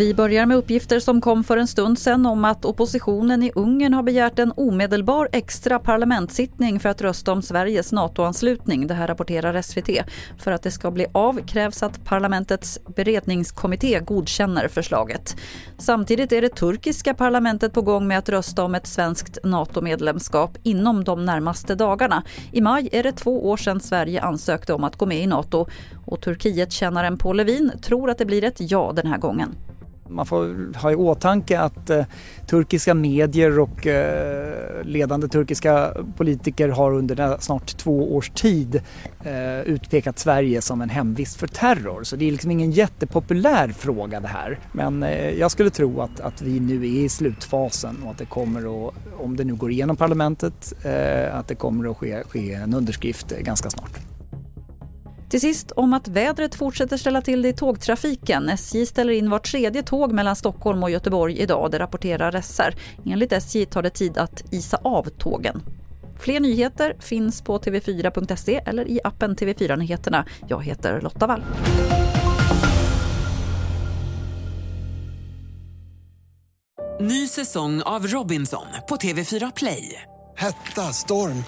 [0.00, 3.94] Vi börjar med uppgifter som kom för en stund sedan om att oppositionen i Ungern
[3.94, 8.86] har begärt en omedelbar extra parlamentssittning för att rösta om Sveriges NATO-anslutning.
[8.86, 9.90] Det här rapporterar SVT.
[10.38, 15.36] För att det ska bli av krävs att parlamentets beredningskommitté godkänner förslaget.
[15.78, 21.04] Samtidigt är det turkiska parlamentet på gång med att rösta om ett svenskt NATO-medlemskap inom
[21.04, 22.22] de närmaste dagarna.
[22.52, 25.66] I maj är det två år sedan Sverige ansökte om att gå med i NATO
[26.06, 29.56] och Turkiet-kännaren Paul Levin tror att det blir ett ja den här gången.
[30.10, 32.04] Man får ha i åtanke att eh,
[32.46, 38.82] turkiska medier och eh, ledande turkiska politiker har under snart två års tid
[39.24, 42.04] eh, utpekat Sverige som en hemvist för terror.
[42.04, 44.58] Så det är liksom ingen jättepopulär fråga det här.
[44.72, 48.24] Men eh, jag skulle tro att, att vi nu är i slutfasen och att det
[48.24, 52.52] kommer att, om det nu går igenom parlamentet, eh, att det kommer att ske, ske
[52.54, 54.09] en underskrift eh, ganska snart.
[55.30, 58.48] Till sist om att vädret fortsätter ställa till det i tågtrafiken.
[58.48, 62.74] SJ ställer in var tredje tåg mellan Stockholm och Göteborg idag, det rapporterar SR.
[63.06, 65.62] Enligt SJ tar det tid att isa av tågen.
[66.18, 70.24] Fler nyheter finns på tv4.se eller i appen TV4 Nyheterna.
[70.48, 71.44] Jag heter Lotta Wall.
[77.00, 80.02] Ny säsong av Robinson på TV4 Play.
[80.36, 81.44] Hetta, storm,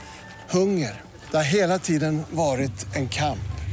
[0.51, 1.01] hunger.
[1.31, 3.52] Det har hela tiden varit en kamp.